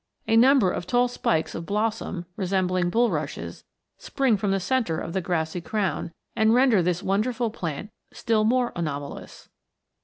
A 0.27 0.35
number 0.35 0.71
of 0.71 0.87
tall 0.87 1.07
spikes 1.07 1.53
of 1.53 1.67
blossom, 1.67 2.25
resembling 2.35 2.89
bulrushes, 2.89 3.63
spring 3.99 4.35
from 4.35 4.49
the 4.49 4.59
centre 4.59 4.97
of 4.97 5.13
the 5.13 5.21
grassy 5.21 5.61
crown, 5.61 6.11
and 6.35 6.55
render 6.55 6.81
this 6.81 7.03
wonderful 7.03 7.51
plant 7.51 7.91
still 8.11 8.43
more 8.43 8.73
anomalous. 8.75 9.47